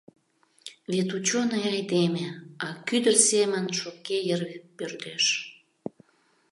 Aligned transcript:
Вет 0.91 1.09
ученый 1.19 1.63
айдеме, 1.73 2.25
а 2.65 2.67
кӱдыр 2.87 3.15
семын 3.29 3.65
шопке 3.77 4.17
йыр 4.27 4.41
пӧрдеш. 4.77 5.25